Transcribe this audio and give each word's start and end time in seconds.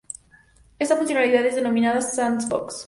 Esta 0.79 0.97
funcionalidad 0.97 1.45
es 1.45 1.53
denominada 1.57 2.01
Sandbox. 2.01 2.75